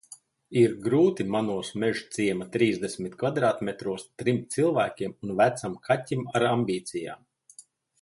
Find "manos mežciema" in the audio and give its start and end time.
1.35-2.47